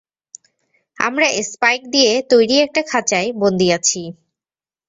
আমরা 0.97 1.27
স্পাইক 1.43 1.81
দিয়ে 1.93 2.11
তৈরি 2.31 2.55
একটা 2.59 2.81
খাঁচায় 2.91 3.29
বন্দী 3.41 3.67
আছি। 3.77 4.01